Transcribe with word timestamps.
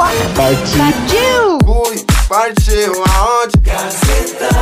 Partiu! 0.00 1.58
Fui, 1.62 2.06
partiu 2.26 3.04
aonde? 3.04 3.52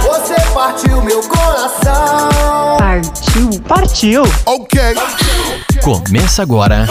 Você 0.02 0.34
partiu 0.52 1.00
meu 1.00 1.22
coração. 1.28 2.76
Partiu! 2.76 3.60
Partiu! 3.68 4.22
Ok. 4.44 4.80
Começa 5.80 6.42
agora. 6.42 6.88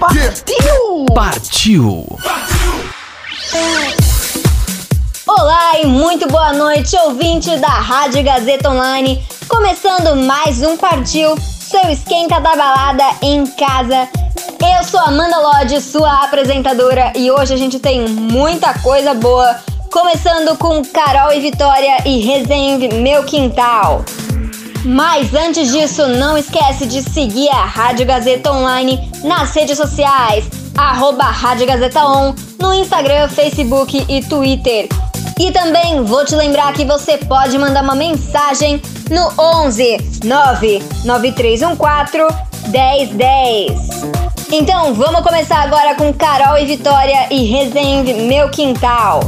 Partiu! 0.00 1.06
Partiu! 1.14 2.04
Olá 5.24 5.80
e 5.80 5.86
muito 5.86 6.26
boa 6.26 6.52
noite, 6.54 6.96
ouvinte 6.96 7.56
da 7.58 7.68
Rádio 7.68 8.24
Gazeta 8.24 8.68
Online. 8.68 9.24
Começando 9.46 10.16
mais 10.16 10.60
um 10.60 10.76
Partiu, 10.76 11.36
seu 11.66 11.90
esquenta 11.90 12.40
da 12.40 12.54
balada 12.54 13.04
em 13.20 13.44
casa. 13.44 14.08
Eu 14.60 14.84
sou 14.84 15.00
Amanda 15.00 15.36
Lodge, 15.36 15.80
sua 15.80 16.22
apresentadora, 16.22 17.12
e 17.16 17.28
hoje 17.28 17.54
a 17.54 17.56
gente 17.56 17.80
tem 17.80 18.08
muita 18.08 18.72
coisa 18.78 19.12
boa. 19.14 19.56
Começando 19.90 20.56
com 20.58 20.84
Carol 20.84 21.32
e 21.32 21.40
Vitória 21.40 22.06
e 22.06 22.20
Resende 22.20 22.94
Meu 22.94 23.24
Quintal. 23.24 24.04
Mas 24.84 25.34
antes 25.34 25.72
disso, 25.72 26.06
não 26.06 26.38
esquece 26.38 26.86
de 26.86 27.02
seguir 27.02 27.48
a 27.48 27.64
Rádio 27.64 28.06
Gazeta 28.06 28.52
Online 28.52 29.10
nas 29.24 29.52
redes 29.52 29.76
sociais, 29.76 30.44
arroba 30.78 31.24
Rádio 31.24 31.66
Gazeta 31.66 32.06
On, 32.06 32.32
no 32.60 32.72
Instagram, 32.74 33.28
Facebook 33.28 34.06
e 34.08 34.22
Twitter. 34.22 34.88
E 35.38 35.52
também 35.52 36.02
vou 36.02 36.24
te 36.24 36.34
lembrar 36.34 36.72
que 36.72 36.84
você 36.84 37.18
pode 37.18 37.58
mandar 37.58 37.82
uma 37.82 37.94
mensagem 37.94 38.80
no 39.10 39.30
11 39.38 39.98
99314 40.24 42.34
1010. 42.68 43.72
Então 44.50 44.94
vamos 44.94 45.20
começar 45.20 45.62
agora 45.62 45.94
com 45.94 46.12
Carol 46.12 46.56
e 46.56 46.64
Vitória 46.64 47.26
e 47.30 47.44
Resende 47.44 48.14
Meu 48.14 48.48
Quintal. 48.48 49.20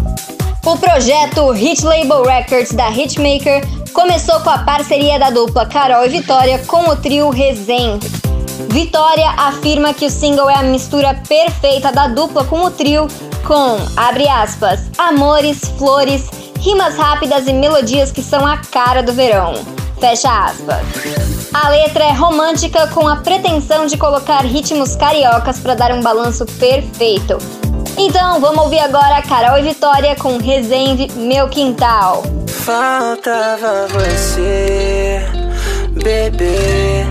O 0.64 0.76
projeto 0.76 1.50
Hit 1.50 1.84
Label 1.84 2.24
Records 2.24 2.72
da 2.72 2.90
Hitmaker 2.90 3.62
começou 3.92 4.40
com 4.40 4.50
a 4.50 4.58
parceria 4.58 5.18
da 5.18 5.28
dupla 5.28 5.66
Carol 5.66 6.06
e 6.06 6.08
Vitória 6.08 6.58
com 6.66 6.88
o 6.88 6.96
trio 6.96 7.28
Resende. 7.30 8.08
Vitória 8.70 9.28
afirma 9.30 9.94
que 9.94 10.06
o 10.06 10.11
single 10.11 10.48
é 10.48 10.56
a 10.56 10.62
mistura 10.62 11.14
perfeita 11.28 11.92
da 11.92 12.08
dupla 12.08 12.44
com 12.44 12.64
o 12.64 12.70
trio, 12.70 13.06
com, 13.39 13.78
abre 13.97 14.28
aspas, 14.28 14.81
amores, 14.98 15.61
flores, 15.78 16.28
rimas 16.61 16.97
rápidas 16.97 17.47
e 17.47 17.53
melodias 17.53 18.11
que 18.11 18.22
são 18.22 18.47
a 18.47 18.58
cara 18.58 19.03
do 19.03 19.12
verão. 19.12 19.55
Fecha 20.00 20.47
aspas. 20.47 20.83
A 21.53 21.69
letra 21.70 22.05
é 22.05 22.12
romântica 22.12 22.86
com 22.89 23.08
a 23.08 23.17
pretensão 23.17 23.86
de 23.86 23.97
colocar 23.97 24.45
ritmos 24.45 24.95
cariocas 24.95 25.58
para 25.58 25.75
dar 25.75 25.92
um 25.92 26.03
balanço 26.03 26.47
perfeito. 26.47 27.39
Então 27.97 28.41
vamos 28.41 28.62
ouvir 28.64 28.78
agora 28.78 29.22
Carol 29.22 29.58
e 29.58 29.62
Vitória 29.62 30.14
com 30.14 30.39
Resende 30.39 31.11
Meu 31.14 31.48
Quintal. 31.48 32.23
Faltava 32.47 33.89
você, 33.89 35.20
bebê, 36.02 37.05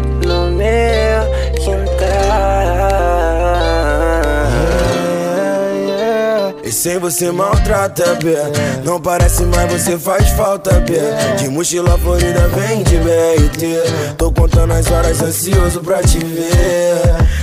você 7.12 7.32
maltrata, 7.32 8.16
B 8.16 8.36
Não 8.84 9.00
parece, 9.00 9.44
mas 9.44 9.72
você 9.72 9.98
faz 9.98 10.28
falta, 10.32 10.74
B 10.82 10.94
De 11.38 11.48
mochila 11.48 11.98
florida 11.98 12.50
vem 12.50 12.84
de 12.84 12.98
BRT 12.98 14.16
Tô 14.18 14.30
contando 14.32 14.74
as 14.74 14.92
horas 14.92 15.22
ansioso 15.22 15.80
pra 15.82 16.02
te 16.02 16.20
ver. 16.20 17.02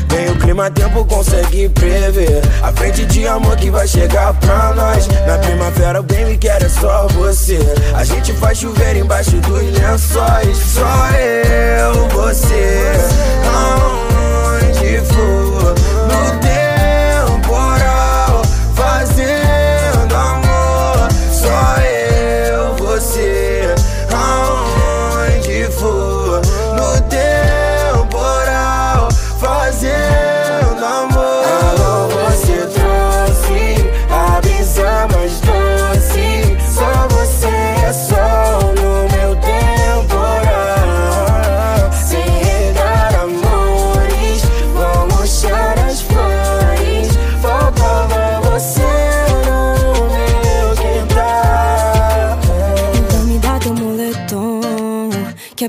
Bem 0.09 0.31
o 0.31 0.39
clima, 0.39 0.70
tempo 0.70 1.05
consegue 1.05 1.69
prever. 1.69 2.42
A 2.62 2.73
frente 2.73 3.07
de 3.07 3.27
amor 3.27 3.57
que 3.57 3.70
vai 3.70 3.87
chegar 3.87 4.35
pra 4.35 4.75
nós. 4.75 5.07
Na 5.27 5.39
primavera 5.39 6.01
o 6.01 6.03
bem 6.03 6.27
me 6.27 6.37
quer 6.37 6.62
é 6.62 6.69
só 6.69 7.07
você. 7.09 7.59
A 7.95 8.05
gente 8.05 8.33
faz 8.35 8.59
chover 8.59 8.97
embaixo 8.97 9.37
dos 9.39 9.62
lençóis. 9.62 10.59
Só 10.59 11.11
eu, 11.17 12.08
você. 12.08 12.92
Aonde 13.55 14.05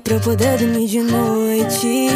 pra 0.06 0.14
eu 0.14 0.20
poder 0.22 0.58
dormir 0.60 0.88
de 0.88 1.02
noite. 1.02 2.08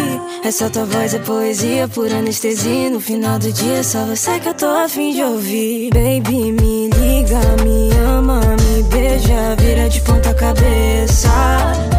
Essa 0.45 0.69
tua 0.69 0.85
voz 0.85 1.13
é 1.13 1.19
poesia 1.19 1.88
por 1.88 2.09
anestesia. 2.13 2.89
No 2.89 3.01
final 3.01 3.39
do 3.39 3.51
dia 3.51 3.79
é 3.79 3.83
só 3.83 4.05
você 4.05 4.39
que 4.39 4.47
eu 4.47 4.53
tô 4.53 4.67
afim 4.67 5.11
de 5.13 5.23
ouvir. 5.23 5.89
Baby, 5.89 6.51
me 6.51 6.89
liga, 6.91 7.39
me 7.63 7.89
ama, 8.07 8.41
me 8.41 8.83
beija 8.83 9.55
Vira 9.57 9.89
de 9.89 9.99
ponta 10.01 10.33
cabeça. 10.35 11.29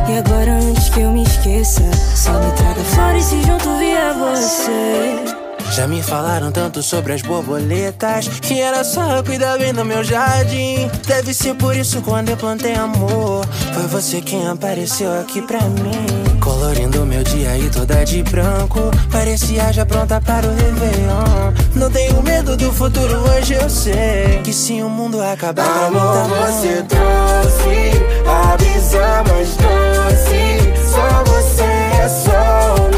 E 0.09 0.19
agora 0.19 0.53
antes 0.53 0.89
que 0.89 1.01
eu 1.01 1.13
me 1.13 1.23
esqueça 1.23 1.83
Só 2.17 2.33
me 2.33 2.51
traga 2.53 2.83
flores 2.83 3.33
e 3.33 3.43
junto 3.43 3.77
via 3.79 4.13
você 4.15 5.30
Já 5.71 5.87
me 5.87 6.03
falaram 6.03 6.51
tanto 6.51 6.83
sobre 6.83 7.13
as 7.13 7.23
borboletas 7.23 8.27
Que 8.41 8.61
era 8.61 8.83
só 8.83 9.17
eu 9.17 9.25
cuidar 9.25 9.57
bem 9.57 9.73
do 9.73 9.85
meu 9.85 10.03
jardim. 10.03 10.91
Deve 11.07 11.33
ser 11.33 11.55
por 11.55 11.77
isso 11.77 12.03
quando 12.03 12.31
eu 12.31 12.37
plantei 12.37 12.75
amor. 12.75 13.47
Foi 13.73 13.87
você 13.87 14.21
quem 14.21 14.49
apareceu 14.49 15.21
aqui 15.21 15.41
pra 15.41 15.61
mim. 15.61 16.39
Colorindo 16.41 17.07
meu 17.07 17.23
dia 17.23 17.57
e 17.59 17.69
toda 17.69 18.03
de 18.03 18.23
branco 18.23 18.91
Parecia 19.13 19.73
já 19.73 19.87
pronta 19.87 20.21
para 20.21 20.47
o 20.47 20.51
Réveillon. 20.51 21.53
Não 21.77 21.91
tenho 21.91 22.21
medo 22.23 22.57
do 22.57 22.73
futuro, 22.73 23.19
hoje 23.31 23.55
eu 23.55 23.71
sei 23.71 24.41
Que 24.43 24.53
se 24.53 24.83
o 24.83 24.89
mundo 24.89 25.23
acabar 25.23 25.65
pra 25.65 25.91
mim 25.91 25.97
tá 25.97 26.25
Amor, 26.25 26.47
você 26.47 26.83
trouxe 26.83 27.91
a 28.27 28.57
brisa 28.57 29.25
mais 29.29 29.57
doce. 29.57 30.91
Só 30.91 31.25
você 31.25 31.63
é 31.63 32.09
sol 32.09 32.90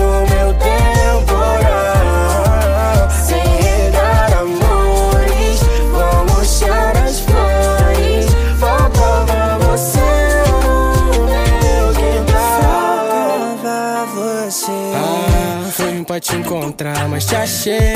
te 16.22 16.36
encontrar, 16.36 17.08
mas 17.08 17.26
te 17.26 17.34
achei. 17.34 17.94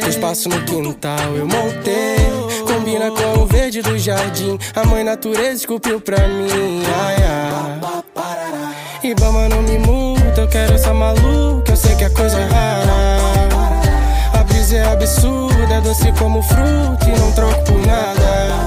Teu 0.00 0.08
espaço 0.08 0.48
no 0.48 0.60
quintal 0.64 1.36
eu 1.36 1.46
montei. 1.46 2.18
Combina 2.66 3.10
com 3.10 3.40
o 3.40 3.46
verde 3.46 3.80
do 3.80 3.96
jardim. 3.96 4.58
A 4.74 4.84
mãe 4.84 5.04
natureza 5.04 5.52
esculpiu 5.52 6.00
pra 6.00 6.26
mim. 6.26 6.82
Ai, 7.00 7.16
ai. 7.22 9.10
Ibama 9.10 9.48
não 9.48 9.62
me 9.62 9.78
multa, 9.78 10.40
eu 10.40 10.48
quero 10.48 10.74
essa 10.74 10.92
maluca. 10.92 11.70
Eu 11.72 11.76
sei 11.76 11.94
que 11.94 12.04
é 12.04 12.10
coisa 12.10 12.38
rara. 12.46 14.40
A 14.40 14.42
brisa 14.42 14.76
é 14.76 14.92
absurda, 14.92 15.74
é 15.74 15.80
doce 15.80 16.12
como 16.18 16.42
fruta 16.42 17.06
e 17.06 17.18
não 17.18 17.30
troco 17.32 17.62
por 17.64 17.86
nada. 17.86 18.66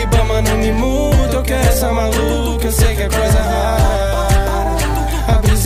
Ibama 0.00 0.40
não 0.42 0.56
me 0.58 0.70
multa, 0.70 1.36
eu 1.36 1.42
quero 1.42 1.66
essa 1.66 1.92
maluca. 1.92 2.66
Eu 2.66 2.72
sei 2.72 2.94
que 2.94 3.02
é 3.02 3.08
coisa 3.08 3.40
rara. 3.40 3.95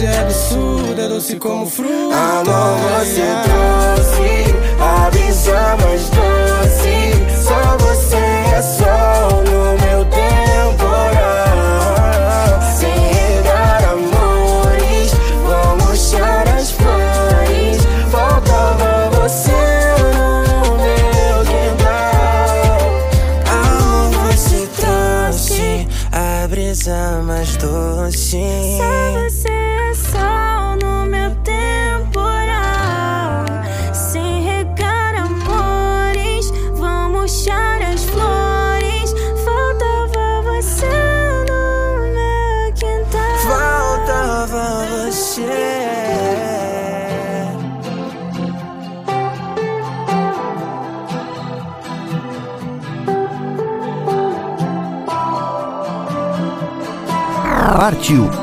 Brisa 0.00 0.14
é 0.14 0.20
absurda, 0.20 1.08
doce 1.10 1.36
como 1.36 1.66
fruta. 1.66 2.16
Amor, 2.16 2.78
você 3.00 3.20
trouxe 3.44 4.46
a 4.80 5.10
brisa 5.10 5.76
mais 5.82 6.08
doce. 6.08 7.12
Só 7.44 7.76
você 7.76 8.16
é 8.16 8.62
sol 8.62 9.42
no 9.44 9.76
meu 9.84 10.02
temporal. 10.06 11.20
Sem 12.78 12.96
regar 13.12 13.84
amores, 13.92 15.12
vamos 15.46 15.98
cheirar 16.08 16.48
as 16.48 16.70
flores. 16.70 17.84
Faltava 18.10 19.10
você 19.20 19.52
no 20.16 20.76
meu 20.78 21.44
quintal. 21.44 22.80
Amor, 23.52 24.32
você 24.32 24.66
trouxe 24.80 25.86
a 26.10 26.48
brisa 26.48 27.20
mais 27.22 27.54
doce. 27.58 28.80
Partiu! 57.90 58.39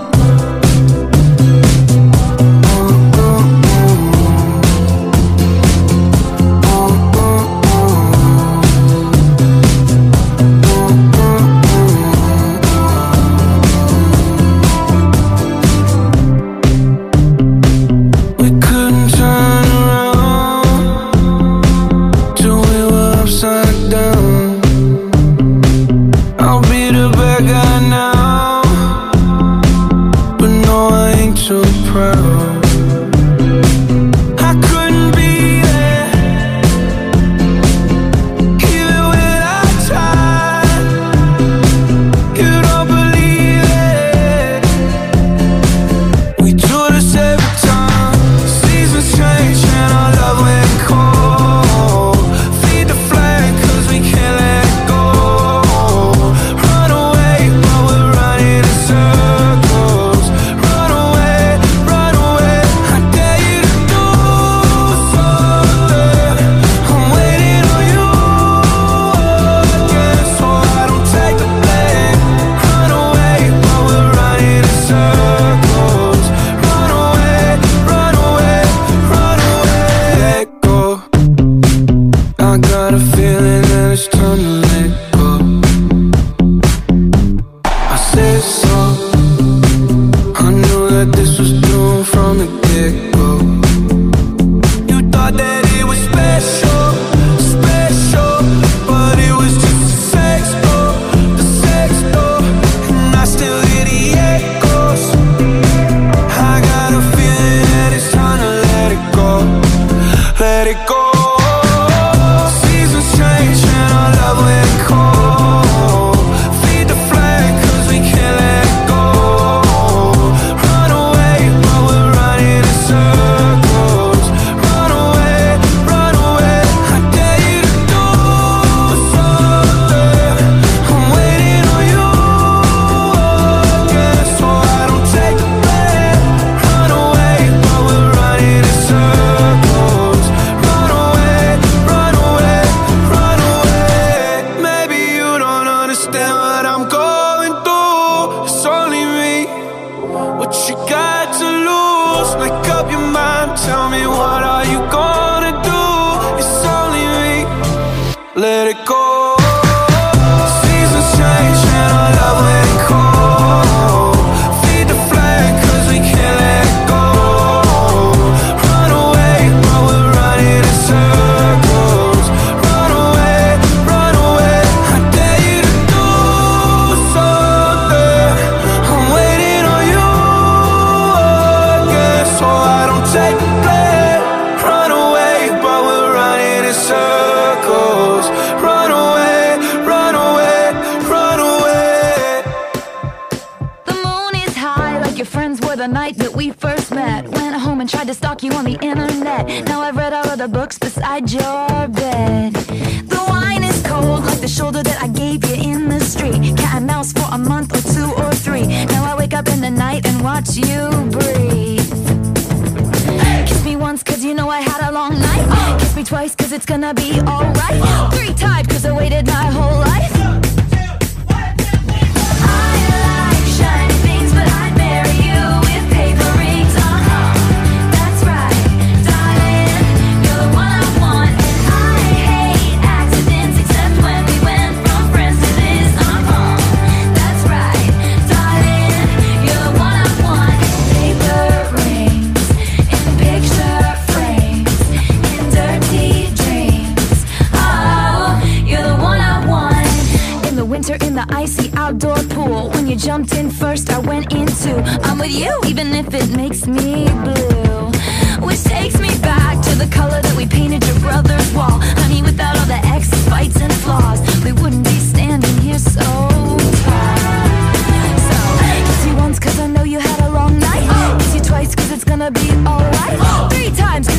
wanna 216.87 216.93
be 216.93 217.26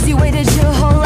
you 0.08 0.16
waited 0.16 0.46
your 0.56 0.72
whole 0.72 0.97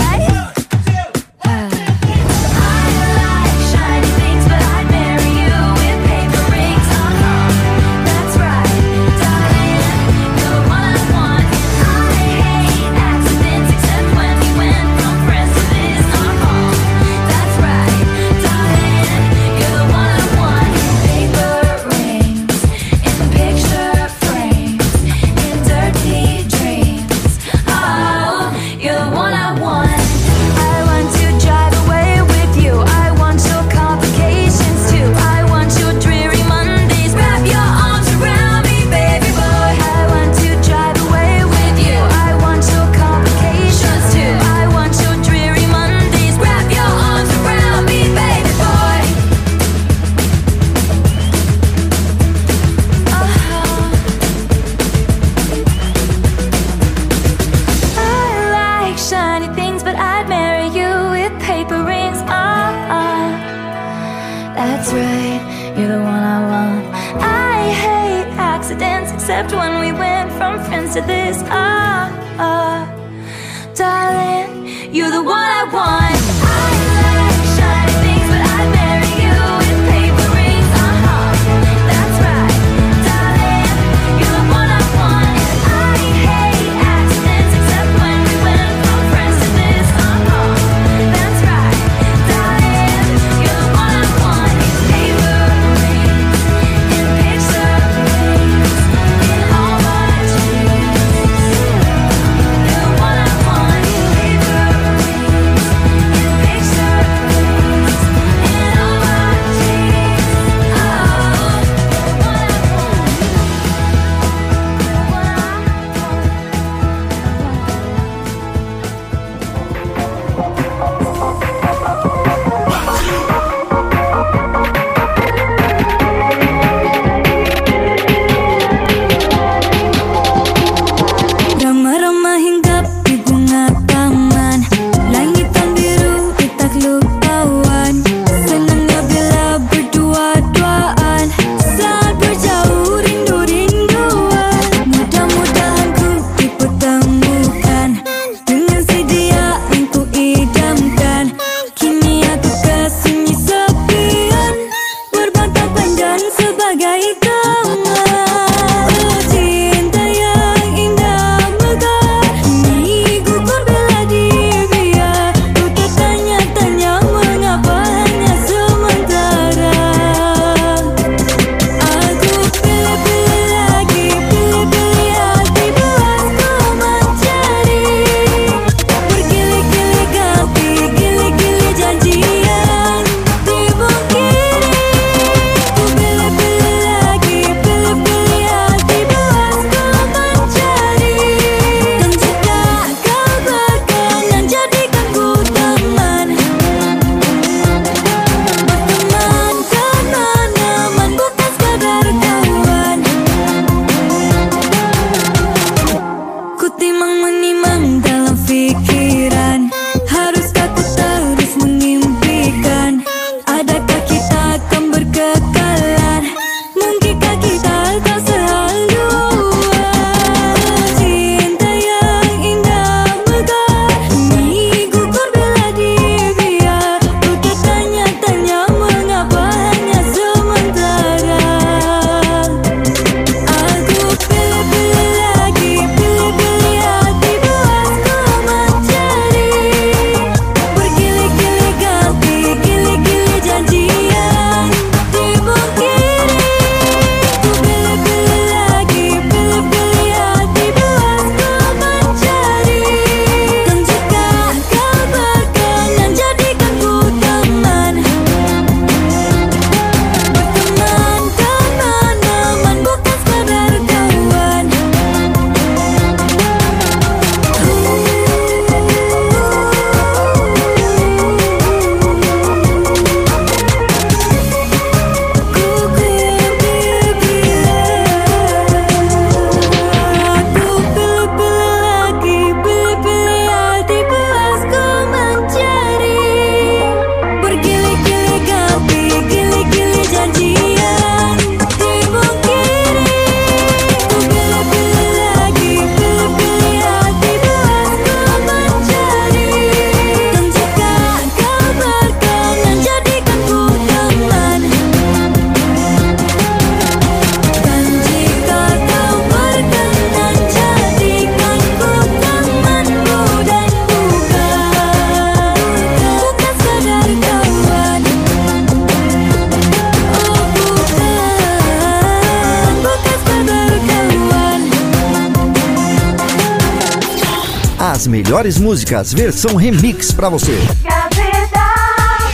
melhores 328.13 328.59
músicas, 328.59 329.11
versão 329.11 329.57
remix 329.57 330.13
pra 330.13 330.29
você. 330.29 330.59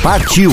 Partiu! 0.02 0.50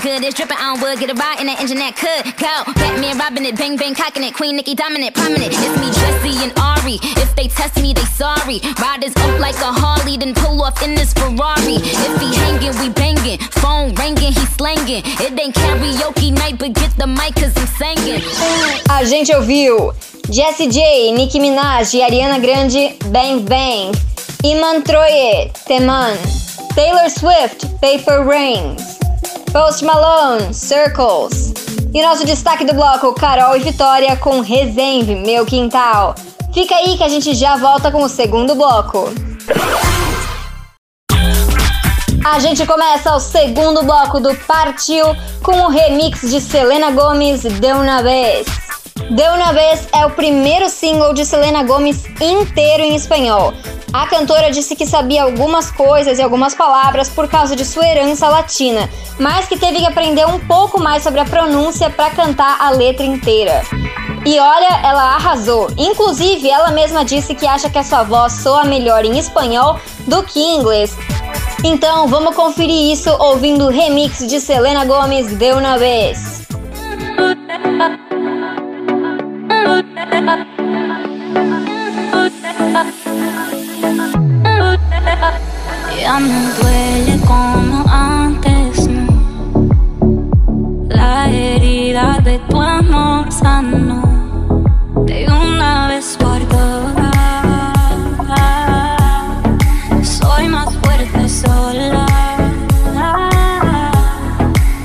Good, 0.00 0.22
it's 0.24 0.34
dripping 0.34 0.58
on 0.58 0.80
wood, 0.80 0.98
get 0.98 1.10
a 1.10 1.14
ride 1.14 1.40
in 1.40 1.46
that 1.46 1.60
engine 1.60 1.78
that 1.78 1.96
could 1.96 2.24
go. 2.36 2.64
Batman 2.74 3.18
robbing 3.18 3.44
it, 3.44 3.56
bang 3.56 3.76
bang 3.76 3.94
cocking 3.94 4.22
it, 4.22 4.34
Queen 4.34 4.56
Nicki 4.56 4.74
dominant, 4.74 5.14
prominent. 5.14 5.50
It's 5.50 5.76
me, 5.80 5.88
Jesse 5.90 6.44
and 6.44 6.52
Ari. 6.58 6.98
If 7.18 7.34
they 7.36 7.48
test 7.48 7.80
me, 7.80 7.92
they 7.92 8.04
sorry. 8.14 8.60
Riders 8.78 9.14
up 9.16 9.40
like 9.40 9.56
a 9.58 9.70
Harley, 9.72 10.16
then 10.16 10.34
pull 10.34 10.62
off 10.62 10.82
in 10.82 10.94
this 10.94 11.12
Ferrari. 11.12 11.80
If 11.82 12.14
he 12.20 12.34
hanging, 12.36 12.74
we 12.78 12.88
banging. 12.90 13.38
Phone 13.62 13.94
ringing, 13.94 14.32
he 14.32 14.44
slanging. 14.58 15.02
It 15.24 15.38
ain't 15.38 15.54
karaoke 15.54 16.32
night, 16.32 16.58
but 16.58 16.72
get 16.74 16.92
the 16.96 17.06
mic, 17.06 17.34
cause 17.34 17.54
I'm 17.56 17.66
singing. 17.78 18.22
A 18.90 19.04
gente 19.04 19.34
ouviu 19.34 19.94
Jessie 20.30 20.68
J, 20.68 21.12
Nicki 21.12 21.40
Minaj 21.40 21.94
e 21.94 22.02
Ariana 22.02 22.40
Grande, 22.40 22.98
Bang 23.10 23.44
Bang. 23.44 23.94
Iman 24.44 24.82
Troye, 24.82 25.50
Teman. 25.66 26.16
Taylor 26.74 27.08
Swift, 27.08 27.80
Paper 27.80 28.22
Rings. 28.22 29.07
Post 29.52 29.82
Malone, 29.82 30.52
Circles. 30.52 31.54
E 31.94 32.02
nosso 32.02 32.24
destaque 32.24 32.64
do 32.64 32.74
bloco, 32.74 33.14
Carol 33.14 33.56
e 33.56 33.60
Vitória 33.60 34.14
com 34.16 34.40
Resende, 34.40 35.14
Meu 35.14 35.46
Quintal. 35.46 36.14
Fica 36.52 36.74
aí 36.74 36.96
que 36.98 37.02
a 37.02 37.08
gente 37.08 37.34
já 37.34 37.56
volta 37.56 37.90
com 37.90 38.02
o 38.02 38.08
segundo 38.08 38.54
bloco. 38.54 39.10
A 42.24 42.38
gente 42.40 42.66
começa 42.66 43.14
o 43.14 43.20
segundo 43.20 43.82
bloco 43.82 44.20
do 44.20 44.34
Partiu 44.34 45.06
com 45.42 45.62
o 45.62 45.68
remix 45.68 46.20
de 46.30 46.40
Selena 46.40 46.90
Gomes, 46.90 47.42
De 47.42 47.72
Una 47.72 48.02
Vez. 48.02 48.46
De 49.10 49.22
Una 49.30 49.52
Vez 49.52 49.88
é 49.94 50.04
o 50.04 50.10
primeiro 50.10 50.68
single 50.68 51.14
de 51.14 51.24
Selena 51.24 51.62
Gomes 51.62 52.04
inteiro 52.20 52.82
em 52.82 52.94
espanhol. 52.94 53.54
A 53.92 54.06
cantora 54.06 54.50
disse 54.50 54.76
que 54.76 54.86
sabia 54.86 55.22
algumas 55.22 55.70
coisas 55.70 56.18
e 56.18 56.22
algumas 56.22 56.54
palavras 56.54 57.08
por 57.08 57.26
causa 57.26 57.56
de 57.56 57.64
sua 57.64 57.86
herança 57.86 58.28
latina, 58.28 58.88
mas 59.18 59.46
que 59.46 59.58
teve 59.58 59.78
que 59.78 59.86
aprender 59.86 60.26
um 60.26 60.38
pouco 60.40 60.78
mais 60.78 61.02
sobre 61.02 61.20
a 61.20 61.24
pronúncia 61.24 61.88
para 61.88 62.10
cantar 62.10 62.60
a 62.60 62.70
letra 62.70 63.06
inteira. 63.06 63.62
E 64.26 64.38
olha, 64.38 64.80
ela 64.84 65.14
arrasou. 65.14 65.70
Inclusive, 65.78 66.50
ela 66.50 66.70
mesma 66.70 67.02
disse 67.02 67.34
que 67.34 67.46
acha 67.46 67.70
que 67.70 67.78
a 67.78 67.84
sua 67.84 68.02
voz 68.02 68.34
soa 68.34 68.64
melhor 68.64 69.04
em 69.06 69.18
espanhol 69.18 69.80
do 70.06 70.22
que 70.22 70.38
em 70.38 70.58
inglês. 70.58 70.94
Então, 71.64 72.06
vamos 72.08 72.36
conferir 72.36 72.92
isso 72.92 73.10
ouvindo 73.18 73.66
o 73.66 73.70
remix 73.70 74.18
de 74.18 74.38
Selena 74.38 74.84
Gomes 74.84 75.32
de 75.32 75.52
uma 75.52 75.78
vez. 75.78 76.46
Ya 86.00 86.20
no 86.20 86.40
duele 86.60 87.20
como 87.26 87.84
antes. 87.88 88.88
La 90.88 91.28
herida 91.28 92.18
de 92.24 92.38
tu 92.48 92.60
amor 92.60 93.30
sanó 93.32 94.02
de 95.06 95.26
una 95.26 95.88
vez 95.88 96.16
por 96.18 96.40
todas. 96.48 97.18
Soy 100.02 100.48
más 100.48 100.72
fuerte 100.82 101.28
sola. 101.28 102.06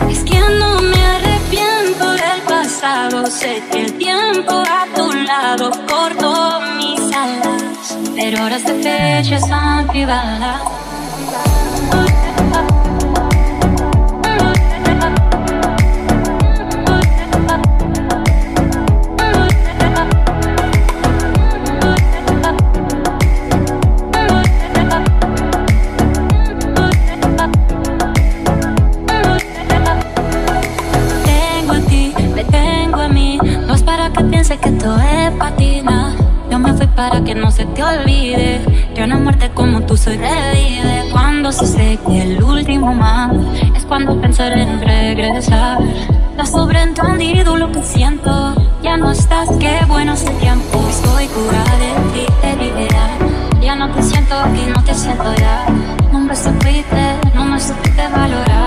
Es 0.09 0.23
que 0.23 0.39
no 0.59 0.81
me 0.81 1.01
arrepiento 1.15 2.11
del 2.11 2.41
pasado. 2.47 3.25
Sé 3.27 3.63
que 3.71 3.85
el 3.85 3.93
tiempo 3.93 4.51
a 4.51 4.85
tu 4.95 5.11
lado 5.11 5.71
cortó 5.87 6.59
mis 6.77 6.99
alas, 7.15 7.62
pero 8.15 8.45
horas 8.45 8.63
de 8.65 8.73
fecha 8.75 9.35
están 9.35 9.87
privadas. 9.87 10.61
Tengo 31.25 31.73
a 31.73 31.79
ti, 31.81 32.13
me 32.35 32.43
tengo 32.45 33.01
a 33.01 33.09
mí. 33.09 33.39
No 33.67 33.73
es 33.73 33.83
para 33.83 34.11
que 34.11 34.23
pienses 34.25 34.59
que 34.59 34.69
esto 34.69 34.99
es 34.99 35.31
patina. 35.31 35.53
Yo 35.53 35.57
me 35.57 35.61
fui 35.61 35.72
para 36.95 37.23
que 37.23 37.35
no 37.35 37.51
se 37.51 37.65
te 37.65 37.83
olvide. 37.83 38.61
Que 38.95 39.03
una 39.03 39.17
muerte 39.17 39.49
como 39.53 39.81
tú 39.81 39.97
soy 39.97 40.17
revive. 40.17 41.09
Cuando 41.11 41.51
se 41.51 41.67
seque 41.67 42.21
el 42.21 42.43
último 42.43 42.93
mal, 42.93 43.45
es 43.75 43.85
cuando 43.85 44.19
pensaré 44.19 44.63
en 44.63 44.81
regresar. 44.81 45.79
Has 46.37 46.51
sobreentendido 46.51 47.57
lo 47.57 47.71
que 47.71 47.83
siento. 47.83 48.55
Ya 48.81 48.97
no 48.97 49.11
estás, 49.11 49.49
qué 49.59 49.79
bueno 49.87 50.13
ese 50.13 50.31
tiempo. 50.31 50.85
Estoy 50.89 51.27
curada 51.27 51.77
de 51.77 51.91
ti, 52.13 52.25
herida. 52.43 53.09
Ya 53.61 53.75
no 53.75 53.89
te 53.91 54.03
siento 54.03 54.35
aquí, 54.35 54.61
no 54.73 54.83
te 54.83 54.93
siento 54.93 55.33
ya. 55.35 55.65
No 56.11 56.19
me 56.19 56.35
supiste, 56.35 57.15
no 57.33 57.45
me 57.45 57.59
supiste 57.59 58.07
valorar. 58.07 58.62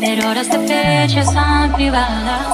Pero 0.00 0.30
horas 0.30 0.48
de 0.48 0.58
fecha 0.60 1.20
están 1.20 1.72
privadas. 1.74 2.46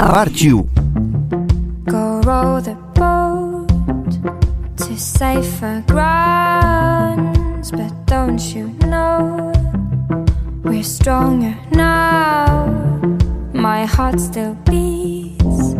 Radio. 0.00 0.62
Go 1.84 2.20
row 2.22 2.58
the 2.58 2.74
boat 2.94 3.68
to 4.78 4.96
safer 4.98 5.84
grounds, 5.86 7.70
but 7.70 7.92
don't 8.06 8.40
you 8.54 8.68
know 8.86 9.52
we're 10.64 10.82
stronger 10.82 11.54
now? 11.70 12.66
My 13.52 13.84
heart 13.84 14.18
still 14.18 14.54
beats, 14.64 15.74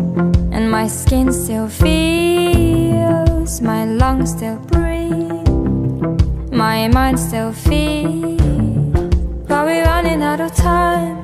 and 0.53 0.69
my 0.69 0.87
skin 0.87 1.33
still 1.33 1.67
feels, 1.67 3.59
my 3.59 3.85
lungs 3.85 4.33
still 4.33 4.59
breathe, 4.67 5.49
my 6.53 6.87
mind 6.89 7.19
still 7.19 7.53
feels, 7.53 8.39
but 9.47 9.65
we're 9.65 9.83
running 9.83 10.21
out 10.21 10.39
of 10.39 10.53
time. 10.55 11.20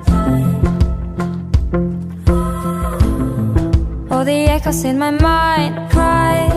the 4.27 4.45
echoes 4.49 4.83
in 4.83 4.99
my 4.99 5.09
mind 5.09 5.73
cry. 5.89 6.49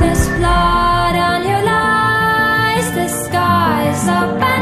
There's 0.00 0.26
blood 0.36 1.14
on 1.30 1.40
your 1.50 1.62
lies, 1.62 2.86
the 2.96 3.06
skies 3.06 4.08
are 4.08 4.38
bad. 4.40 4.57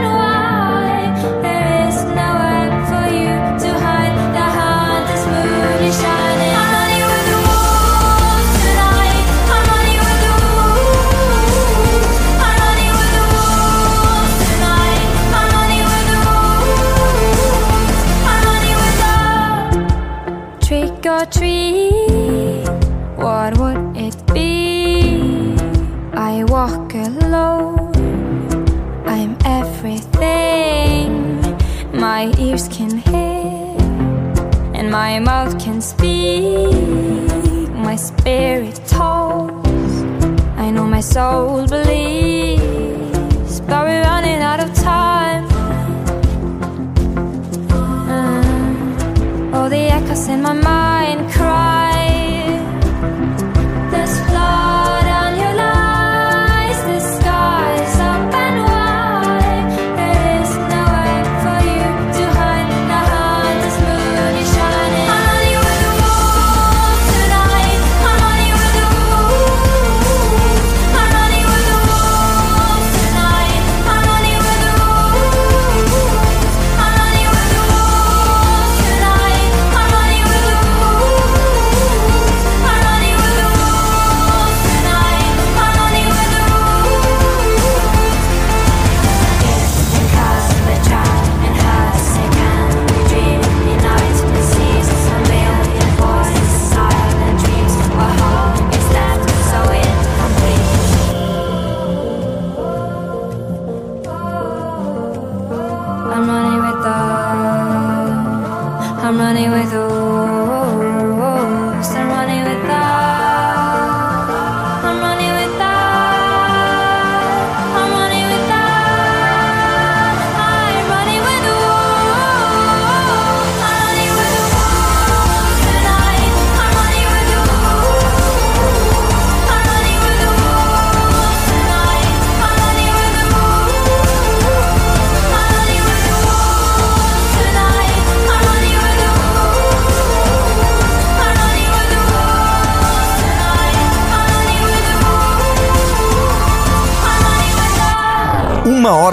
soul 41.17 41.67
believes, 41.67 43.55
but 43.63 43.81
we're 43.87 44.03
running 44.03 44.43
out 44.43 44.61
of 44.61 44.69
time. 44.75 45.45
Uh, 47.71 49.57
all 49.57 49.71
the 49.71 49.85
echoes 49.97 50.29
in 50.29 50.43
my 50.43 50.53
mind. 50.53 50.86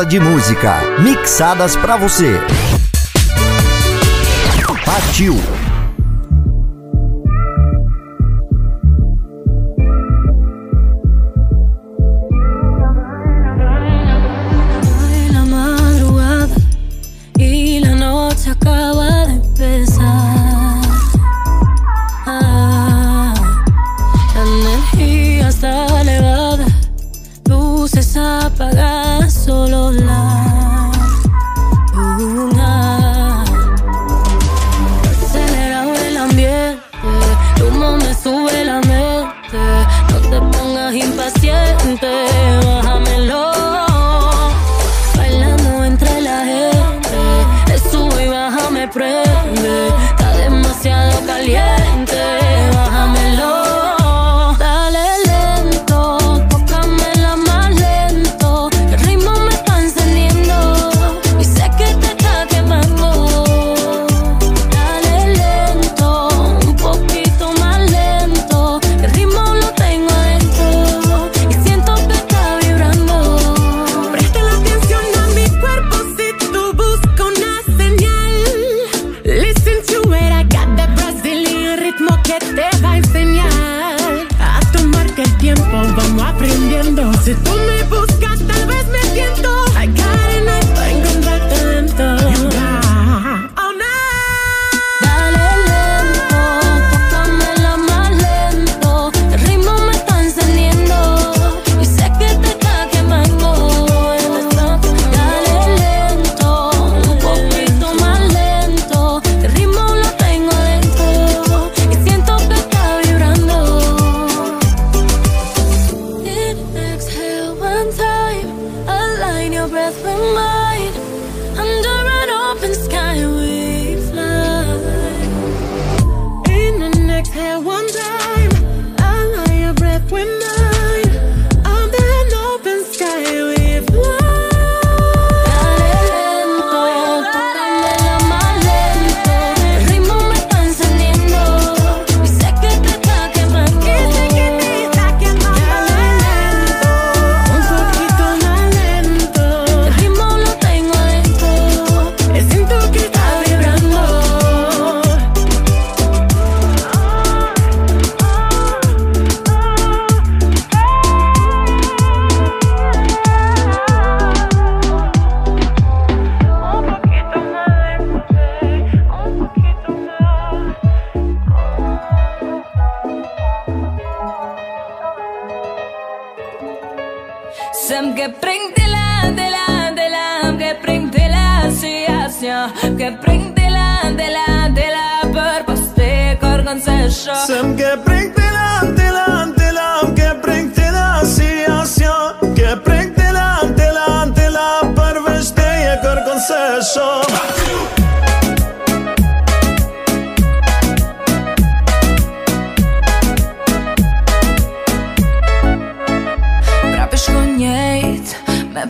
de 0.06 0.20
música 0.20 0.82
mixadas 1.00 1.76
para 1.76 1.96
você. 1.96 2.40
Partiu! 4.86 5.63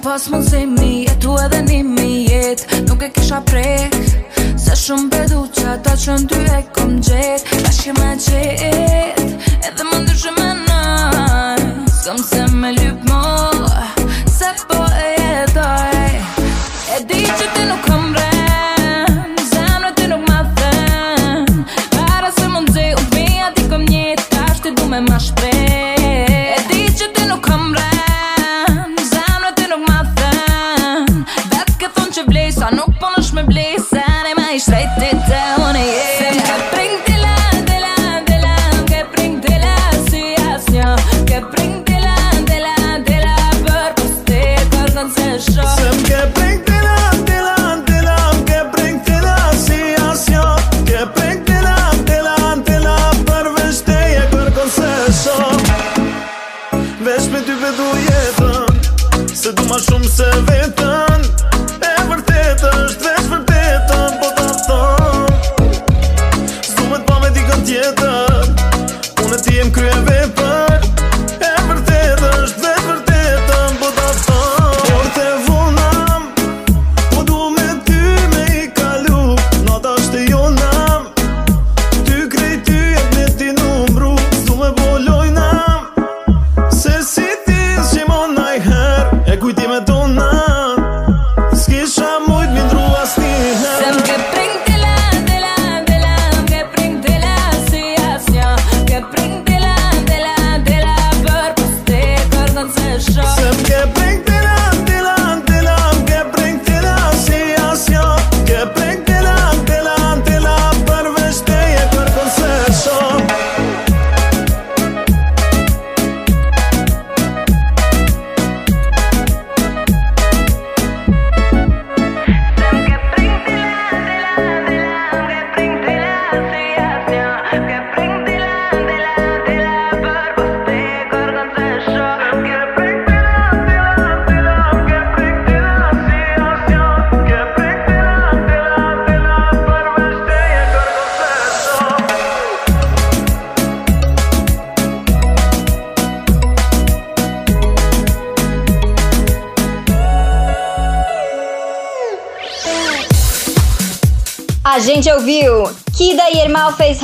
pas 0.03 0.27
mundësimi 0.29 1.05
E 1.07 1.15
tu 1.23 1.33
edhe 1.39 1.61
një 1.69 1.79
mi 1.87 2.11
jetë 2.27 2.83
Nuk 2.89 3.05
e 3.07 3.09
kisha 3.15 3.39
prek 3.47 3.95
Se 4.59 4.75
shumë 4.83 5.09
bedu 5.13 5.45
që 5.55 5.65
ata 5.77 5.95
që 6.03 6.17
në 6.19 6.29
dy 6.33 6.41
e 6.57 6.61
kom 6.75 6.97
gjetë 7.07 7.61
Ta 7.63 7.73
shke 7.77 7.95
me 7.99 8.11
gjetë 8.27 9.27
Edhe 9.69 9.89
më 9.89 10.03
ndryshë 10.03 10.35
me 10.39 10.49
nëjë 10.63 11.69
Sëmë 12.03 12.29
se 12.29 12.47
me 12.59 12.75
lypë 12.79 13.11
mojë 13.11 13.62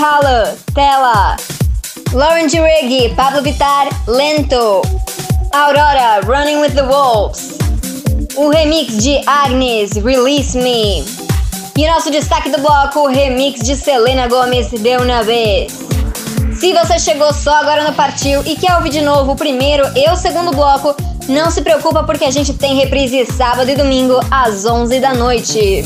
Halo, 0.02 0.58
Tela, 0.74 1.36
Lauren 2.14 2.48
Dirigi, 2.48 3.14
Pablo 3.16 3.42
Vittar, 3.42 3.90
Lento, 4.08 4.82
Aurora, 5.52 6.22
Running 6.26 6.62
with 6.62 6.74
the 6.74 6.84
Wolves, 6.84 7.58
o 8.38 8.48
remix 8.48 9.04
de 9.04 9.22
Agnes, 9.28 9.98
Release 9.98 10.58
Me, 10.58 11.04
e 11.78 11.86
nosso 11.86 12.10
destaque 12.10 12.50
do 12.50 12.62
bloco, 12.62 13.02
o 13.02 13.08
remix 13.08 13.60
de 13.60 13.76
Selena 13.76 14.30
Gomes, 14.30 14.70
Deu 14.70 15.02
uma 15.02 15.22
Vez. 15.22 15.74
Se 16.58 16.72
você 16.72 16.98
chegou 16.98 17.34
só 17.34 17.56
agora 17.56 17.84
no 17.84 17.94
Partiu 17.94 18.42
e 18.46 18.56
quer 18.56 18.76
ouvir 18.76 18.92
de 18.92 19.02
novo 19.02 19.34
o 19.34 19.36
primeiro 19.36 19.84
e 19.98 20.10
o 20.10 20.16
segundo 20.16 20.52
bloco, 20.52 20.96
não 21.28 21.52
se 21.52 21.62
preocupa 21.62 22.04
porque 22.04 22.24
a 22.24 22.32
gente 22.32 22.54
tem 22.54 22.78
reprise 22.78 23.26
sábado 23.26 23.70
e 23.70 23.76
domingo 23.76 24.18
às 24.32 24.66
11 24.66 24.98
da 25.02 25.14
noite. 25.14 25.84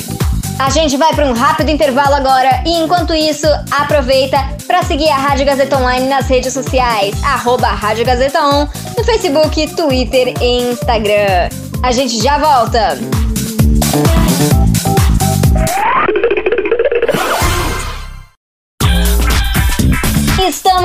A 0.64 0.70
gente 0.70 0.95
vai 0.95 1.14
para 1.14 1.26
um 1.26 1.34
rápido 1.34 1.70
intervalo 1.70 2.16
agora 2.16 2.64
e 2.66 2.70
enquanto 2.78 3.14
isso, 3.14 3.45
aproveita 3.70 4.38
para 4.66 4.82
seguir 4.82 5.09
a 5.09 5.18
Rádio 5.18 5.45
Gazeta 5.45 5.78
Online 5.78 6.07
nas 6.07 6.30
redes 6.30 6.53
sociais, 6.53 7.22
arroba 7.22 7.68
Rádio 7.68 8.05
Gazeta 8.05 8.39
On, 8.41 8.66
no 8.97 9.03
Facebook, 9.03 9.76
Twitter 9.76 10.34
e 10.41 10.72
Instagram. 10.72 11.49
A 11.84 11.91
gente 11.91 12.18
já 12.24 12.38
volta! 12.38 12.97
Música 13.93 14.62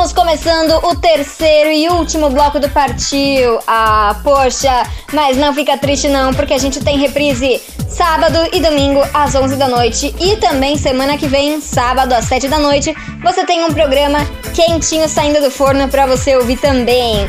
Estamos 0.08 0.26
começando 0.26 0.86
o 0.86 0.94
terceiro 0.94 1.70
e 1.70 1.86
último 1.90 2.30
bloco 2.30 2.58
do 2.58 2.70
Partiu. 2.70 3.58
Ah, 3.66 4.18
poxa, 4.24 4.84
mas 5.12 5.36
não 5.36 5.52
fica 5.52 5.76
triste 5.76 6.08
não, 6.08 6.32
porque 6.32 6.54
a 6.54 6.58
gente 6.58 6.80
tem 6.80 6.96
reprise 6.96 7.60
sábado 7.90 8.38
e 8.54 8.58
domingo 8.58 9.02
às 9.12 9.34
11 9.34 9.56
da 9.56 9.68
noite 9.68 10.14
e 10.18 10.36
também 10.36 10.78
semana 10.78 11.18
que 11.18 11.26
vem, 11.26 11.60
sábado 11.60 12.14
às 12.14 12.24
7 12.24 12.48
da 12.48 12.58
noite, 12.58 12.94
você 13.22 13.44
tem 13.44 13.62
um 13.64 13.72
programa 13.72 14.20
quentinho 14.54 15.06
saindo 15.08 15.42
do 15.42 15.50
forno 15.50 15.88
para 15.88 16.06
você 16.06 16.34
ouvir 16.36 16.56
também. 16.56 17.26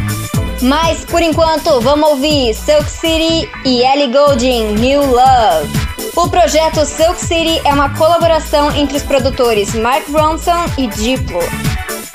Mas 0.61 1.03
por 1.03 1.21
enquanto, 1.21 1.81
vamos 1.81 2.11
ouvir 2.11 2.53
Silk 2.53 2.89
City 2.89 3.49
e 3.65 3.83
Ellie 3.83 4.07
Goulding, 4.07 4.75
New 4.75 5.01
Love. 5.01 5.69
O 6.15 6.29
projeto 6.29 6.85
Silk 6.85 7.19
City 7.19 7.59
é 7.65 7.73
uma 7.73 7.89
colaboração 7.97 8.73
entre 8.73 8.95
os 8.95 9.03
produtores 9.03 9.75
Mark 9.75 10.07
Ronson 10.09 10.63
e 10.77 10.87
Diplo. 10.87 11.41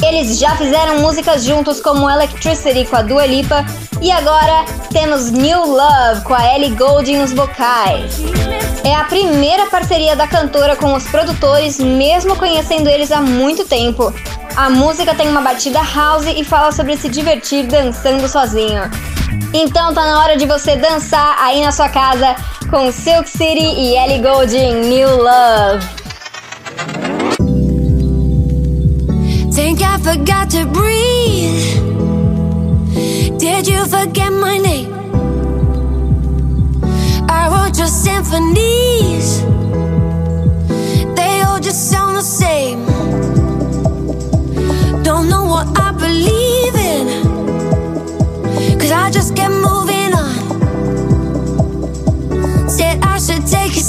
Eles 0.06 0.38
já 0.38 0.54
fizeram 0.56 0.98
músicas 0.98 1.44
juntos 1.44 1.80
como 1.80 2.08
Electricity 2.08 2.84
com 2.84 2.96
a 2.96 3.02
Dua 3.02 3.24
Lipa 3.24 3.64
e 4.02 4.12
agora 4.12 4.66
temos 4.92 5.30
New 5.30 5.64
Love 5.64 6.20
com 6.24 6.34
a 6.34 6.54
Ellie 6.54 6.76
Goulding 6.76 7.16
nos 7.16 7.32
vocais. 7.32 8.18
É 8.84 8.94
a 8.94 9.04
primeira 9.04 9.66
parceria 9.66 10.14
da 10.14 10.28
cantora 10.28 10.76
com 10.76 10.92
os 10.92 11.04
produtores, 11.04 11.78
mesmo 11.78 12.36
conhecendo 12.36 12.90
eles 12.90 13.10
há 13.10 13.22
muito 13.22 13.64
tempo. 13.64 14.12
A 14.54 14.68
música 14.68 15.14
tem 15.14 15.26
uma 15.26 15.40
batida 15.40 15.80
house 15.80 16.26
e 16.26 16.44
fala 16.44 16.70
sobre 16.70 16.98
se 16.98 17.08
divertir 17.08 17.66
dançando 17.66 18.28
sozinho. 18.28 18.82
Então 19.54 19.94
tá 19.94 20.04
na 20.04 20.20
hora 20.20 20.36
de 20.36 20.44
você 20.44 20.76
dançar 20.76 21.38
aí 21.40 21.64
na 21.64 21.72
sua 21.72 21.88
casa 21.88 22.36
com 22.70 22.92
Silk 22.92 23.26
City 23.28 23.64
e 23.64 23.96
Ellie 23.96 24.20
Goulding 24.20 24.74
New 24.82 25.16
Love. 25.22 26.04
Think 29.54 29.82
I 29.82 29.98
forgot 29.98 30.50
to 30.50 30.66
breathe. 30.66 31.78
Did 33.38 33.68
you 33.68 33.84
forget 33.86 34.32
my 34.32 34.58
name? 34.58 34.92
I 37.30 37.48
wrote 37.52 37.78
your 37.78 37.86
symphonies. 37.86 39.42
They 41.14 41.42
all 41.46 41.60
just 41.60 41.88
sound 41.88 42.16
the 42.16 42.22
same. 42.22 42.84
Don't 45.04 45.28
know 45.28 45.44
what 45.44 45.68
I 45.78 45.92
believe 45.92 46.74
in. 46.74 47.06
Cause 48.80 48.90
I 48.90 49.08
just 49.12 49.36
get 49.36 49.50
moving 49.52 50.14
on. 50.14 50.34
Said 52.68 53.00
I 53.04 53.18
should 53.20 53.46
take 53.46 53.76
it 53.76 53.84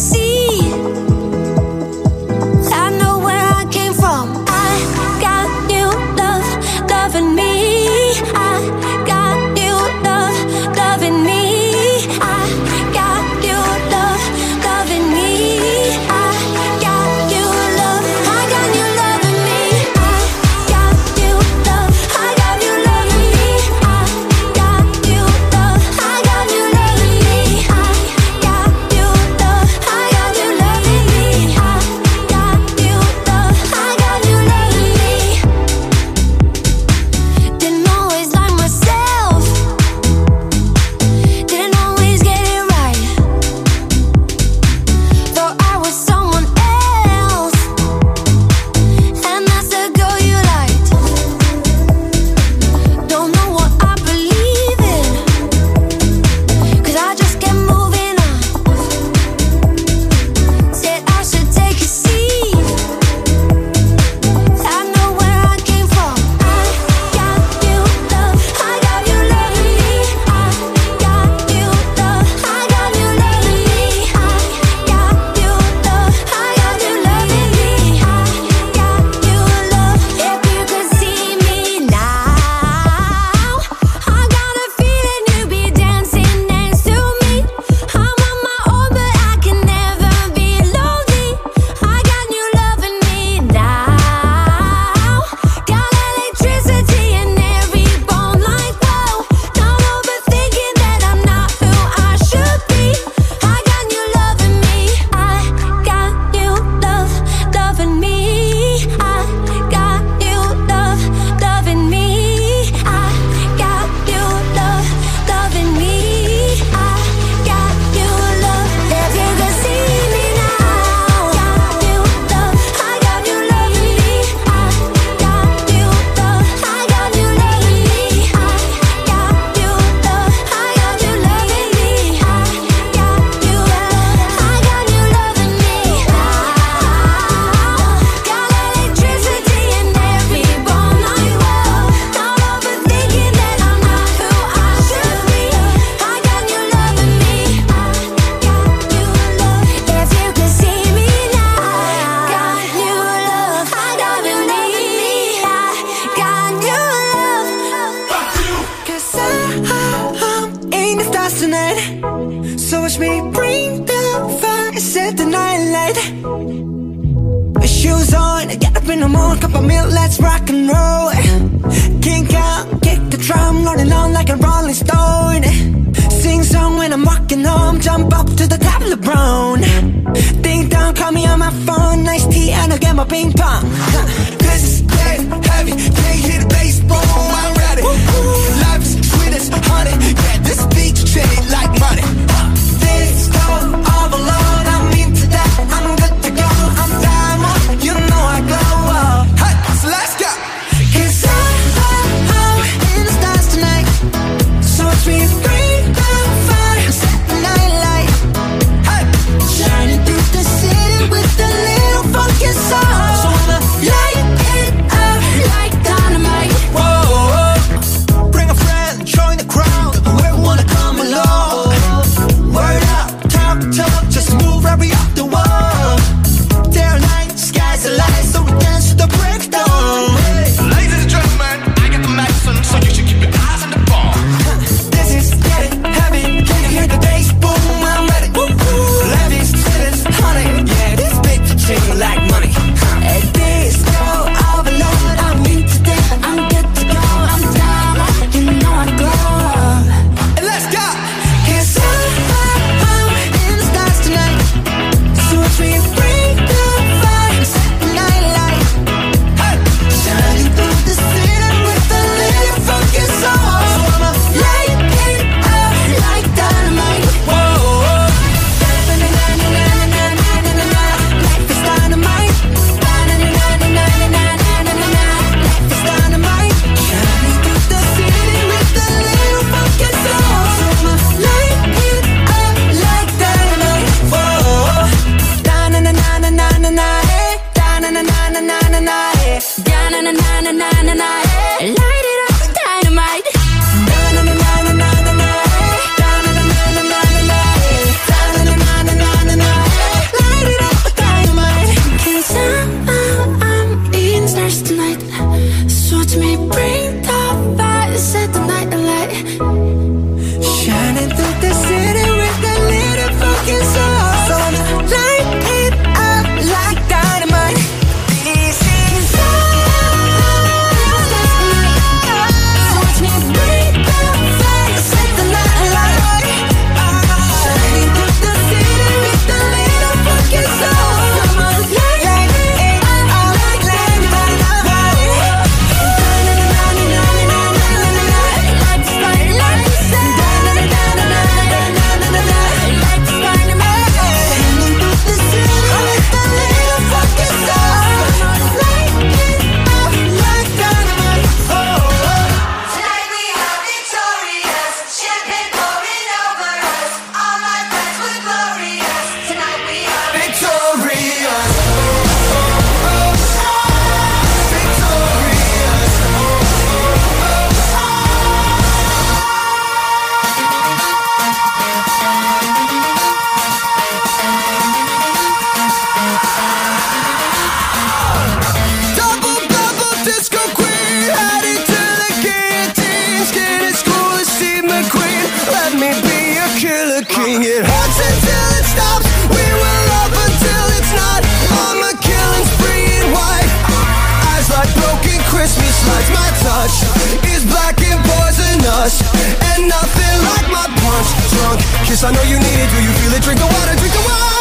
Kiss, 401.86 402.04
I 402.04 402.12
know 402.12 402.24
you 402.24 402.40
need 402.40 402.60
it. 402.60 402.70
Do 402.72 402.82
you 402.82 402.92
feel 402.98 403.14
it? 403.14 403.22
Drink 403.22 403.40
the 403.40 403.46
water, 403.46 403.76
drink 403.78 403.94
the 403.94 404.00
water. 404.00 404.35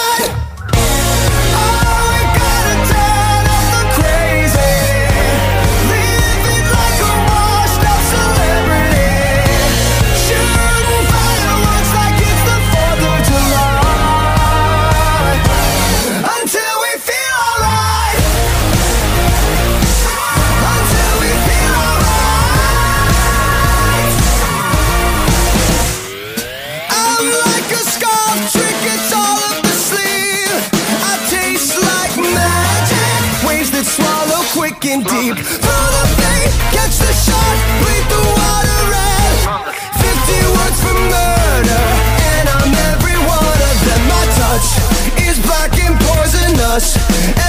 us. 46.75 46.97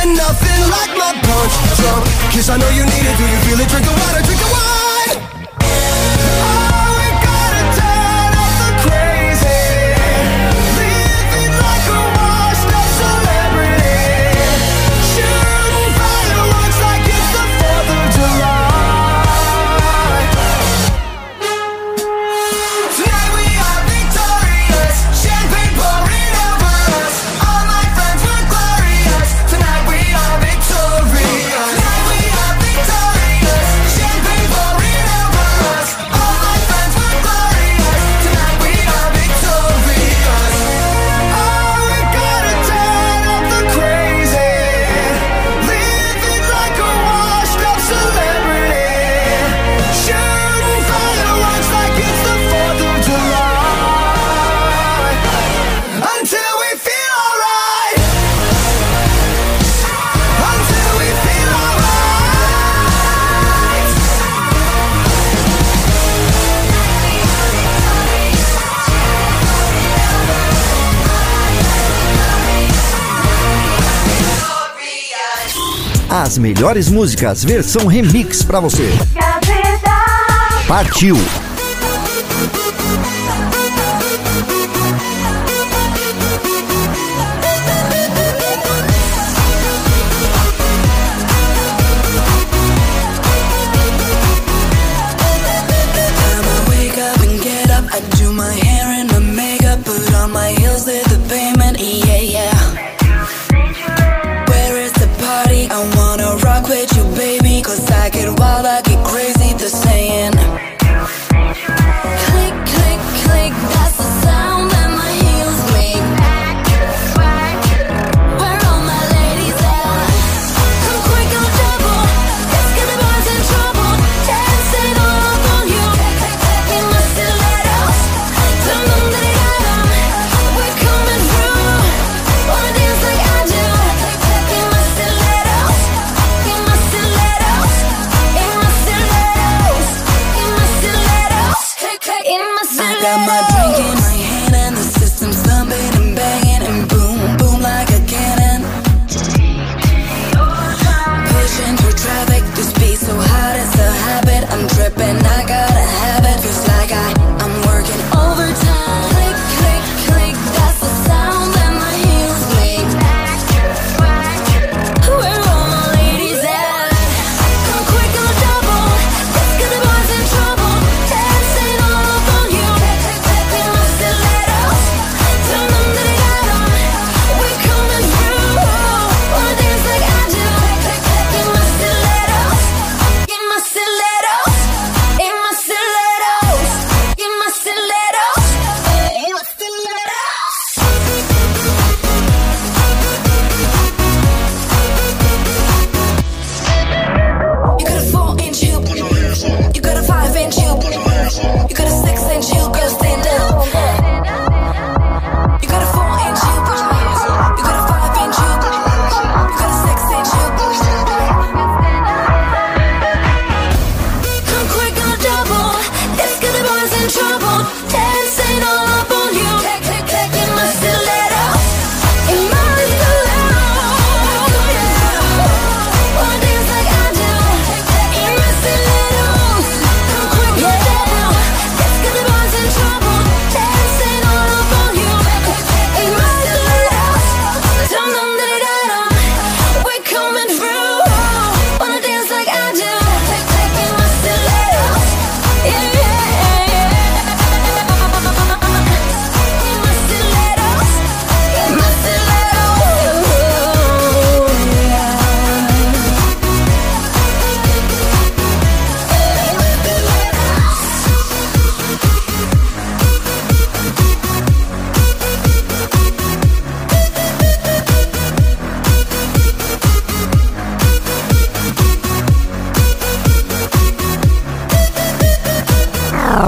And 0.01 0.15
nothing 0.15 0.61
like 0.69 0.93
my 0.97 1.11
punch 1.25 1.53
drunk. 1.81 2.05
Kiss, 2.31 2.49
I 2.49 2.57
know 2.57 2.69
you 2.69 2.85
need 2.85 3.05
it, 3.09 3.17
do 3.17 3.25
you 3.25 3.39
feel 3.45 3.59
it? 3.59 3.69
Drink 3.69 3.85
the 3.85 3.91
water, 3.91 4.21
drink 4.21 4.39
the 4.39 4.49
water. 4.53 4.84
Melhores 76.37 76.89
músicas, 76.89 77.43
versão 77.43 77.87
remix 77.87 78.43
para 78.43 78.59
você. 78.59 78.89
Gazeta. 79.13 80.65
Partiu! 80.67 81.15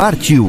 Partiu! 0.08 0.48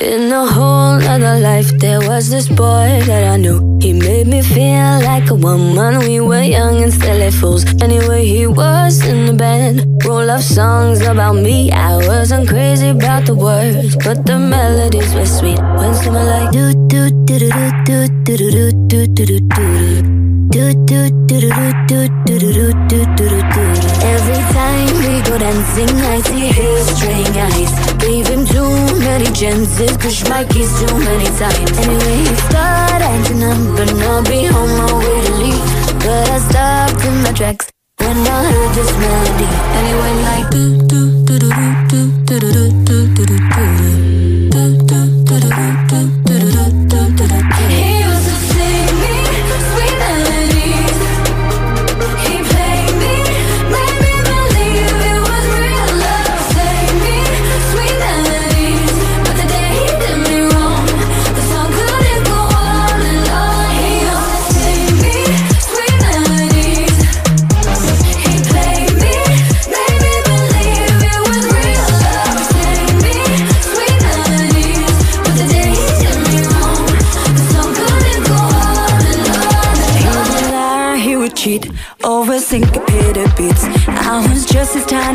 In 0.00 0.32
a 0.32 0.46
whole 0.46 0.96
other 1.04 1.38
life, 1.38 1.70
there 1.76 2.00
was 2.00 2.30
this 2.30 2.48
boy 2.48 3.02
that 3.04 3.24
I 3.30 3.36
knew. 3.36 3.60
He 3.82 3.92
made 3.92 4.26
me 4.26 4.40
feel 4.40 5.04
like 5.04 5.28
a 5.28 5.34
woman. 5.34 5.98
We 5.98 6.20
were 6.20 6.40
young 6.40 6.82
and 6.82 6.94
silly 6.94 7.30
fools. 7.30 7.66
Anyway, 7.82 8.24
he 8.24 8.46
was 8.46 9.04
in 9.04 9.26
the 9.26 9.34
band. 9.34 9.84
Roll 10.06 10.30
up 10.30 10.40
songs 10.40 11.02
about 11.02 11.34
me. 11.34 11.70
I 11.72 11.98
wasn't 12.08 12.48
crazy 12.48 12.88
about 12.88 13.26
the 13.26 13.34
words, 13.34 13.96
but 13.96 14.24
the 14.24 14.38
melodies 14.38 15.12
were 15.12 15.26
sweet. 15.26 15.60
When 15.76 15.92
someone 15.92 16.24
like 16.24 16.52
do 16.52 16.72
do 16.88 17.10
do 17.26 17.38
do 17.38 17.50
do 17.84 18.08
do 18.24 18.38
do 18.38 18.72
do 18.88 19.06
do 19.06 19.06
do 19.06 19.26
do 19.26 19.40
do 19.40 20.17
do 21.88 22.06
do 22.26 22.38
do 22.38 22.52
do 22.52 22.72
do 22.88 23.00
do 23.16 23.28
do 23.30 23.40
do. 23.54 23.64
Every 24.14 24.40
time 24.52 24.92
we 25.00 25.22
go 25.24 25.38
dancing, 25.38 25.88
I 26.14 26.20
see 26.20 26.48
his 26.58 26.84
straying 26.94 27.36
eyes. 27.48 27.72
Gave 27.96 28.26
him 28.28 28.44
too 28.44 28.70
many 29.00 29.28
chances, 29.32 29.96
pushed 29.96 30.28
my 30.28 30.44
keys 30.44 30.70
too 30.80 30.94
many 30.98 31.28
times. 31.40 31.72
Anyway, 31.78 32.16
he 32.28 32.34
started 32.48 33.02
acting 33.12 33.42
up, 33.42 33.60
but 33.76 33.88
I'll 34.04 34.22
be 34.22 34.48
on 34.48 34.68
my 34.80 34.90
way 34.98 35.16
to 35.26 35.32
leave. 35.40 35.64
But 36.04 36.28
I 36.28 36.38
stopped 36.48 37.04
in 37.06 37.22
my 37.22 37.32
tracks 37.32 37.70
when 37.96 38.18
I 38.18 38.38
heard 38.50 38.74
this 38.76 38.92
melody. 39.02 39.48
Anyway, 39.80 40.14
like 40.28 40.50
do 40.50 40.64
do 40.92 41.00
do 41.24 41.38
do 41.38 41.50
do 41.88 42.00
do 42.26 42.40
do 42.40 42.52
do. 42.52 42.77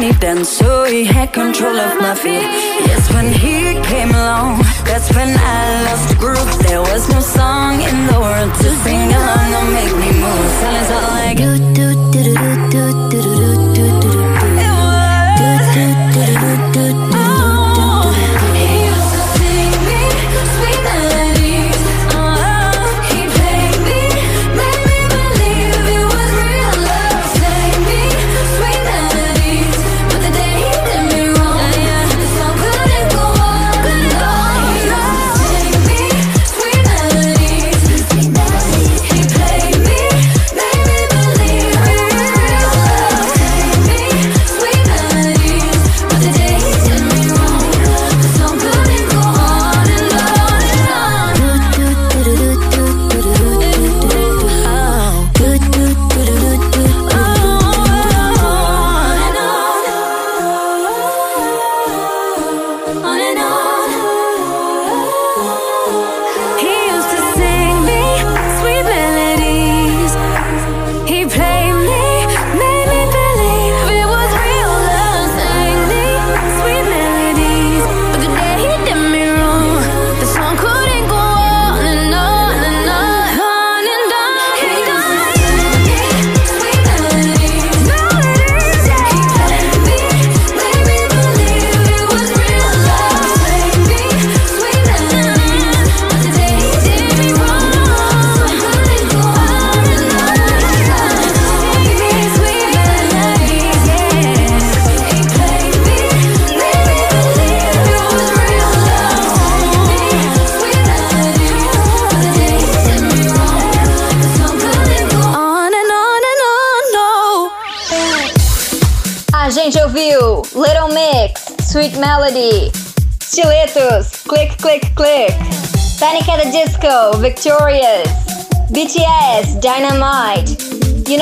Tiny 0.04 0.18
then, 0.20 0.46
so 0.46 0.84
he 0.86 1.04
had 1.06 1.32
control 1.34 1.76
of 1.76 2.00
my 2.00 2.16
feet. 2.16 2.42
Yes, 2.88 3.12
when 3.14 3.32
he 3.32 3.82
came 3.84 4.10
along, 4.10 4.60
that's 4.86 5.14
when 5.16 5.30
I 5.30 5.84
lost 5.86 6.10
the 6.10 6.16
groove. 6.16 6.60
There 6.68 6.82
was 6.82 7.10
no 7.10 7.20
song 7.20 7.82
in 7.82 8.08
the 8.08 8.20
world 8.20 8.54
to 8.62 8.70
sing 8.84 9.12
along 9.14 9.48
or 9.58 9.66
make 9.72 9.96
me 10.04 10.12
move. 10.20 10.50
Silence 10.62 10.92
all 10.92 11.10
like 11.20 11.38
do 11.38 11.73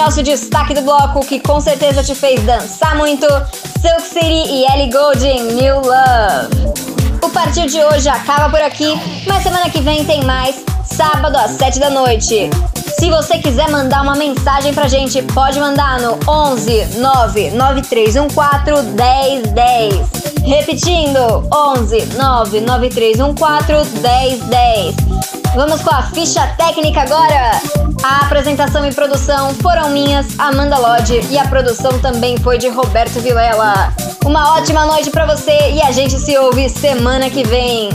nosso 0.01 0.23
destaque 0.23 0.73
do 0.73 0.81
bloco, 0.81 1.23
que 1.23 1.39
com 1.39 1.61
certeza 1.61 2.03
te 2.03 2.15
fez 2.15 2.41
dançar 2.41 2.95
muito, 2.95 3.27
Silk 3.79 4.01
City 4.01 4.49
e 4.49 4.65
Ellie 4.71 4.89
Goulding, 4.91 5.53
New 5.53 5.75
Love. 5.75 6.73
O 7.23 7.29
partir 7.29 7.67
de 7.67 7.83
hoje 7.83 8.09
acaba 8.09 8.49
por 8.49 8.59
aqui, 8.59 8.99
mas 9.27 9.43
semana 9.43 9.69
que 9.69 9.79
vem 9.79 10.03
tem 10.03 10.23
mais, 10.23 10.55
sábado 10.85 11.35
às 11.35 11.51
7 11.51 11.79
da 11.79 11.91
noite. 11.91 12.49
Se 12.97 13.11
você 13.11 13.37
quiser 13.37 13.69
mandar 13.69 14.01
uma 14.01 14.15
mensagem 14.15 14.73
pra 14.73 14.87
gente, 14.87 15.21
pode 15.21 15.59
mandar 15.59 15.99
no 15.99 16.17
11 16.27 16.97
99314 16.97 18.89
1010. 18.89 19.93
Repetindo, 20.43 21.47
11 21.53 22.05
99314 22.17 23.91
1010. 23.99 24.95
Vamos 25.53 25.79
com 25.81 25.93
a 25.93 26.01
ficha 26.01 26.47
técnica 26.57 27.01
agora. 27.01 27.80
A 28.03 28.25
apresentação 28.25 28.83
e 28.85 28.93
produção 28.93 29.53
foram 29.55 29.89
minhas, 29.89 30.39
Amanda 30.39 30.77
Lodge, 30.77 31.21
e 31.29 31.37
a 31.37 31.47
produção 31.47 31.99
também 31.99 32.35
foi 32.37 32.57
de 32.57 32.67
Roberto 32.67 33.19
Vilela. 33.19 33.93
Uma 34.25 34.55
ótima 34.55 34.85
noite 34.85 35.11
pra 35.11 35.25
você 35.25 35.71
e 35.71 35.81
a 35.81 35.91
gente 35.91 36.19
se 36.19 36.35
ouve 36.37 36.67
semana 36.67 37.29
que 37.29 37.43
vem. 37.43 37.89